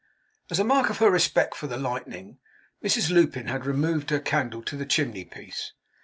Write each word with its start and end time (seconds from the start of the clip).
As 0.49 0.57
a 0.57 0.63
mark 0.63 0.89
of 0.89 0.97
her 0.97 1.11
respect 1.11 1.53
for 1.53 1.67
the 1.67 1.77
lightning, 1.77 2.39
Mrs 2.83 3.11
Lupin 3.11 3.45
had 3.45 3.67
removed 3.67 4.09
her 4.09 4.19
candle 4.19 4.63
to 4.63 4.75
the 4.75 4.83
chimney 4.83 5.25
piece. 5.25 5.73